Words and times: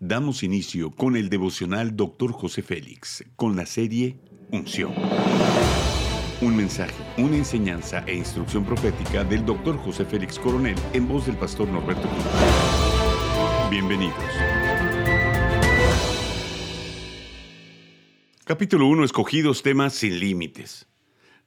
damos 0.00 0.42
inicio 0.42 0.90
con 0.90 1.16
el 1.16 1.28
devocional 1.28 1.96
Dr. 1.96 2.32
José 2.32 2.62
Félix, 2.62 3.24
con 3.36 3.56
la 3.56 3.66
serie 3.66 4.18
Unción. 4.50 4.92
Un 6.40 6.54
mensaje, 6.54 6.94
una 7.16 7.36
enseñanza 7.36 8.04
e 8.06 8.14
instrucción 8.14 8.64
profética 8.64 9.24
del 9.24 9.44
Dr. 9.44 9.76
José 9.78 10.04
Félix 10.04 10.38
Coronel 10.38 10.76
en 10.92 11.08
voz 11.08 11.26
del 11.26 11.36
pastor 11.36 11.68
Norberto 11.68 12.08
Cruz. 12.08 12.24
Bienvenidos. 13.70 14.14
Capítulo 18.44 18.86
1. 18.86 19.04
Escogidos 19.04 19.62
temas 19.62 19.94
sin 19.94 20.20
límites. 20.20 20.86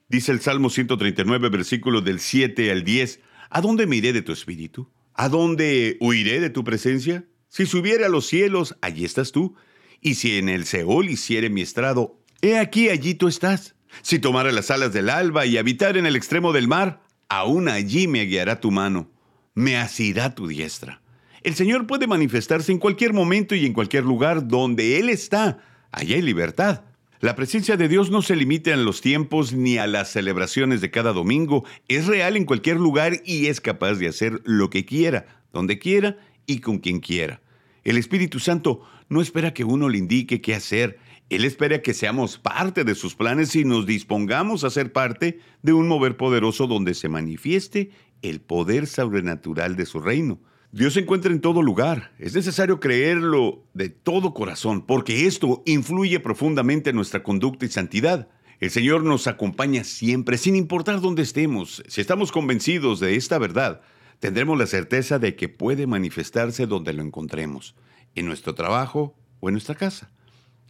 Dice 0.09 0.31
el 0.31 0.41
Salmo 0.41 0.69
139, 0.69 1.49
versículos 1.49 2.03
del 2.03 2.19
7 2.19 2.71
al 2.71 2.83
10, 2.83 3.21
¿A 3.51 3.61
dónde 3.61 3.87
me 3.87 3.95
iré 3.95 4.11
de 4.13 4.21
tu 4.21 4.31
espíritu? 4.31 4.89
¿A 5.13 5.29
dónde 5.29 5.97
huiré 6.01 6.39
de 6.39 6.49
tu 6.49 6.63
presencia? 6.63 7.25
Si 7.49 7.65
subiere 7.65 8.05
a 8.05 8.09
los 8.09 8.27
cielos, 8.27 8.75
allí 8.81 9.05
estás 9.05 9.31
tú. 9.31 9.55
Y 10.01 10.15
si 10.15 10.37
en 10.37 10.49
el 10.49 10.65
Seol 10.65 11.09
hiciere 11.09 11.49
mi 11.49 11.61
estrado, 11.61 12.19
he 12.41 12.57
aquí 12.57 12.89
allí 12.89 13.15
tú 13.15 13.27
estás. 13.27 13.75
Si 14.03 14.19
tomare 14.19 14.51
las 14.51 14.69
alas 14.71 14.93
del 14.93 15.09
alba 15.09 15.45
y 15.45 15.57
habitar 15.57 15.97
en 15.97 16.05
el 16.05 16.15
extremo 16.15 16.53
del 16.53 16.67
mar, 16.67 17.01
aún 17.27 17.67
allí 17.67 18.07
me 18.07 18.25
guiará 18.25 18.59
tu 18.59 18.69
mano, 18.69 19.11
me 19.55 19.77
asirá 19.77 20.35
tu 20.35 20.47
diestra. 20.47 21.01
El 21.41 21.55
Señor 21.55 21.87
puede 21.87 22.05
manifestarse 22.05 22.71
en 22.71 22.77
cualquier 22.77 23.13
momento 23.13 23.55
y 23.55 23.65
en 23.65 23.73
cualquier 23.73 24.03
lugar 24.03 24.47
donde 24.47 24.99
Él 24.99 25.09
está. 25.09 25.59
Allá 25.91 26.15
hay 26.15 26.21
libertad. 26.21 26.83
La 27.19 27.35
presencia 27.35 27.75
de 27.75 27.87
Dios 27.87 28.11
no 28.11 28.21
se 28.21 28.35
limita 28.35 28.71
en 28.71 28.85
los 28.85 29.01
tiempos 29.01 29.53
ni 29.53 29.77
a 29.77 29.87
las 29.87 30.11
celebraciones 30.11 30.81
de 30.81 30.91
cada 30.91 31.13
domingo. 31.13 31.65
Es 31.87 32.05
real 32.05 32.37
en 32.37 32.45
cualquier 32.45 32.77
lugar 32.77 33.21
y 33.25 33.47
es 33.47 33.59
capaz 33.59 33.95
de 33.95 34.07
hacer 34.07 34.41
lo 34.45 34.69
que 34.69 34.85
quiera, 34.85 35.43
donde 35.51 35.79
quiera 35.79 36.17
y 36.49 36.59
con 36.59 36.79
quien 36.79 36.99
quiera. 36.99 37.41
El 37.83 37.95
Espíritu 37.97 38.39
Santo 38.39 38.81
no 39.07 39.21
espera 39.21 39.53
que 39.53 39.63
uno 39.63 39.87
le 39.87 39.99
indique 39.99 40.41
qué 40.41 40.55
hacer. 40.55 40.97
Él 41.29 41.45
espera 41.45 41.81
que 41.83 41.93
seamos 41.93 42.39
parte 42.39 42.83
de 42.83 42.95
sus 42.95 43.13
planes 43.15 43.55
y 43.55 43.63
nos 43.63 43.85
dispongamos 43.85 44.63
a 44.63 44.71
ser 44.71 44.91
parte 44.91 45.39
de 45.61 45.73
un 45.73 45.87
mover 45.87 46.17
poderoso 46.17 46.65
donde 46.65 46.95
se 46.95 47.07
manifieste 47.07 47.91
el 48.23 48.41
poder 48.41 48.87
sobrenatural 48.87 49.75
de 49.75 49.85
su 49.85 49.99
reino. 49.99 50.39
Dios 50.71 50.93
se 50.93 51.01
encuentra 51.01 51.31
en 51.31 51.39
todo 51.39 51.61
lugar. 51.61 52.11
Es 52.17 52.35
necesario 52.35 52.79
creerlo 52.79 53.63
de 53.75 53.89
todo 53.89 54.33
corazón, 54.33 54.85
porque 54.85 55.27
esto 55.27 55.61
influye 55.67 56.19
profundamente 56.19 56.89
en 56.89 56.95
nuestra 56.95 57.21
conducta 57.21 57.65
y 57.65 57.69
santidad. 57.69 58.27
El 58.59 58.71
Señor 58.71 59.03
nos 59.03 59.27
acompaña 59.27 59.83
siempre, 59.83 60.37
sin 60.37 60.55
importar 60.55 60.99
dónde 60.99 61.21
estemos. 61.21 61.83
Si 61.87 62.01
estamos 62.01 62.31
convencidos 62.31 62.99
de 62.99 63.15
esta 63.15 63.37
verdad, 63.37 63.81
tendremos 64.19 64.57
la 64.57 64.67
certeza 64.67 65.19
de 65.19 65.35
que 65.35 65.49
puede 65.49 65.87
manifestarse 65.87 66.67
donde 66.67 66.93
lo 66.93 67.01
encontremos, 67.01 67.75
en 68.15 68.25
nuestro 68.25 68.55
trabajo 68.55 69.15
o 69.39 69.49
en 69.49 69.53
nuestra 69.53 69.75
casa. 69.75 70.11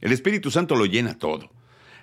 El 0.02 0.12
Espíritu 0.12 0.52
Santo 0.52 0.76
lo 0.76 0.86
llena 0.86 1.18
todo. 1.18 1.50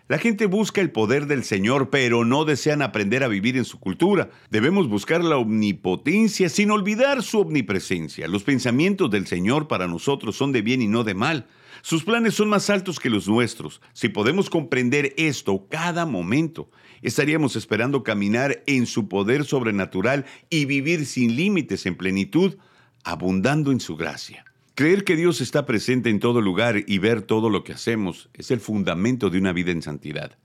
La 0.09 0.19
gente 0.19 0.47
busca 0.47 0.81
el 0.81 0.93
poder 0.93 1.27
del 1.27 1.43
Señor, 1.43 1.91
pero 1.91 2.25
no 2.25 2.45
desean 2.45 2.81
aprender 2.81 3.25
a 3.25 3.29
vivir 3.29 3.57
en 3.57 3.65
su 3.65 3.81
cultura. 3.81 4.31
Debemos 4.51 4.89
buscar 4.89 5.25
la 5.25 5.37
omnipotencia 5.37 6.49
sin 6.49 6.71
olvidar 6.71 7.25
su 7.25 7.41
omnipresencia. 7.41 8.29
Los 8.29 8.45
pensamientos 8.45 9.11
del 9.11 9.27
Señor 9.27 9.67
para 9.67 9.89
nosotros 9.89 10.37
son 10.37 10.53
de 10.53 10.62
bien 10.62 10.81
y 10.81 10.87
no 10.87 11.03
de 11.03 11.15
mal. 11.15 11.49
Sus 11.83 12.05
planes 12.05 12.34
son 12.34 12.49
más 12.49 12.71
altos 12.71 13.01
que 13.01 13.11
los 13.11 13.27
nuestros. 13.27 13.81
Si 13.95 14.09
podemos 14.09 14.49
comprender 14.49 15.12
esto 15.17 15.67
cada 15.69 16.07
momento, 16.07 16.71
estaríamos 17.03 17.57
esperando 17.57 18.05
caminar 18.05 18.62
en 18.67 18.87
su 18.87 19.09
poder 19.09 19.45
sobrenatural 19.45 20.25
y 20.51 20.67
vivir 20.67 21.05
sin 21.05 21.34
límites 21.34 21.84
en 21.84 21.97
plenitud, 21.97 22.59
abundando 23.03 23.73
en 23.73 23.81
su 23.81 23.97
gracia. 23.97 24.45
Creer 24.77 25.05
que 25.05 25.16
Dios 25.16 25.41
está 25.41 25.64
presente 25.64 26.10
en 26.10 26.20
todo 26.20 26.42
lugar 26.42 26.84
y 26.86 26.98
ver 26.98 27.22
todo 27.22 27.48
lo 27.48 27.64
que 27.64 27.72
hacemos 27.72 28.28
es 28.34 28.50
el 28.50 28.60
fundamento 28.60 29.30
de 29.30 29.38
una 29.38 29.55
vida 29.55 29.70
en 29.70 29.80
santidad. 29.80 30.36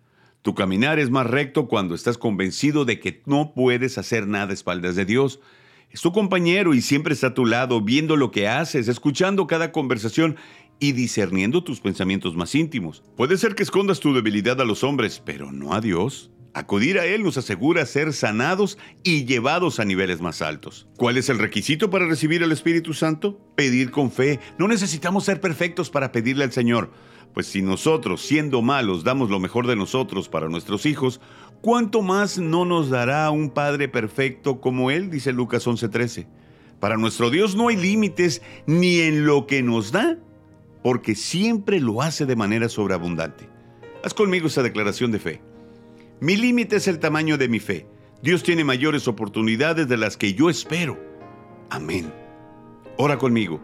Tu 0.42 0.56
caminar 0.56 1.00
es 1.00 1.10
más 1.10 1.28
recto 1.28 1.68
cuando 1.68 1.96
estás 1.96 2.18
convencido 2.18 2.86
de 2.86 3.02
que 3.02 3.22
no 3.26 3.52
puedes 3.54 3.98
hacer 3.98 4.28
nada 4.28 4.52
a 4.52 4.54
espaldas 4.54 4.96
de 4.96 5.04
Dios. 5.04 5.42
Es 5.90 6.00
tu 6.00 6.14
compañero 6.14 6.74
y 6.74 6.82
siempre 6.82 7.14
está 7.14 7.28
a 7.28 7.34
tu 7.34 7.46
lado, 7.46 7.82
viendo 7.82 8.16
lo 8.16 8.32
que 8.32 8.48
haces, 8.48 8.88
escuchando 8.88 9.48
cada 9.48 9.74
conversación 9.74 10.38
y 10.80 10.94
discerniendo 10.94 11.66
tus 11.66 11.82
pensamientos 11.82 12.38
más 12.38 12.56
íntimos. 12.56 13.04
Puede 13.18 13.36
ser 13.36 13.54
que 13.54 13.64
escondas 13.64 14.00
tu 14.00 14.14
debilidad 14.14 14.62
a 14.62 14.66
los 14.66 14.86
hombres, 14.86 15.22
pero 15.26 15.52
no 15.52 15.74
a 15.74 15.82
Dios. 15.82 16.32
Acudir 16.54 17.00
a 17.00 17.06
Él 17.06 17.24
nos 17.24 17.38
asegura 17.38 17.86
ser 17.86 18.12
sanados 18.12 18.78
y 19.04 19.24
llevados 19.24 19.80
a 19.80 19.86
niveles 19.86 20.20
más 20.20 20.42
altos. 20.42 20.86
¿Cuál 20.98 21.18
es 21.18 21.30
el 21.30 21.40
requisito 21.40 21.90
para 21.90 22.06
recibir 22.06 22.44
el 22.44 22.52
Espíritu 22.52 22.94
Santo? 22.94 23.40
Pedir 23.56 23.90
con 23.90 24.12
fe. 24.12 24.42
No 24.58 24.68
necesitamos 24.68 25.24
ser 25.24 25.40
perfectos 25.40 25.90
para 25.90 26.12
pedirle 26.12 26.44
al 26.44 26.52
Señor. 26.52 26.92
Pues 27.34 27.48
si 27.48 27.62
nosotros, 27.62 28.22
siendo 28.22 28.62
malos, 28.62 29.06
damos 29.06 29.30
lo 29.30 29.40
mejor 29.40 29.66
de 29.66 29.78
nosotros 29.78 30.28
para 30.28 30.50
nuestros 30.50 30.86
hijos, 30.86 31.22
¿cuánto 31.62 32.02
más 32.02 32.38
no 32.38 32.66
nos 32.66 32.90
dará 32.90 33.32
un 33.32 33.52
Padre 33.52 33.88
perfecto 33.88 34.60
como 34.60 34.92
Él? 34.92 35.10
Dice 35.10 35.32
Lucas 35.32 35.66
11:13. 35.66 36.28
Para 36.82 36.98
nuestro 36.98 37.30
Dios 37.30 37.56
no 37.56 37.70
hay 37.70 37.78
límites 37.78 38.42
ni 38.66 39.00
en 39.00 39.26
lo 39.26 39.48
que 39.48 39.64
nos 39.64 39.94
da, 39.94 40.18
porque 40.84 41.16
siempre 41.16 41.80
lo 41.80 42.02
hace 42.02 42.26
de 42.26 42.36
manera 42.36 42.68
sobreabundante. 42.68 43.48
Haz 44.04 44.14
conmigo 44.14 44.48
esa 44.48 44.64
declaración 44.64 45.12
de 45.12 45.20
fe. 45.20 45.51
Mi 46.22 46.38
límite 46.38 46.76
es 46.76 46.88
el 46.88 47.00
tamaño 47.00 47.40
de 47.40 47.48
mi 47.50 47.60
fe. 47.60 47.88
Dios 48.22 48.44
tiene 48.44 48.64
mayores 48.64 49.08
oportunidades 49.08 49.88
de 49.88 49.98
las 49.98 50.18
que 50.18 50.36
yo 50.36 50.52
espero. 50.52 51.00
Amén. 51.72 52.14
Ora 52.98 53.18
conmigo. 53.18 53.60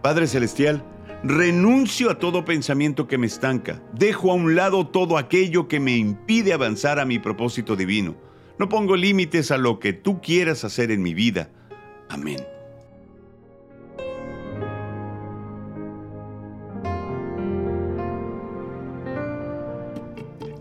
Padre 0.00 0.28
Celestial, 0.28 0.84
renuncio 1.24 2.08
a 2.08 2.20
todo 2.20 2.44
pensamiento 2.44 3.08
que 3.08 3.18
me 3.18 3.26
estanca. 3.26 3.82
Dejo 3.94 4.30
a 4.30 4.36
un 4.36 4.54
lado 4.54 4.86
todo 4.86 5.18
aquello 5.18 5.66
que 5.66 5.80
me 5.80 5.96
impide 5.96 6.52
avanzar 6.52 7.00
a 7.00 7.04
mi 7.04 7.18
propósito 7.18 7.74
divino. 7.74 8.14
No 8.60 8.68
pongo 8.68 8.94
límites 8.94 9.50
a 9.50 9.58
lo 9.58 9.80
que 9.80 9.92
tú 9.92 10.20
quieras 10.20 10.62
hacer 10.62 10.92
en 10.92 11.02
mi 11.02 11.14
vida. 11.14 11.50
Amén. 12.08 12.38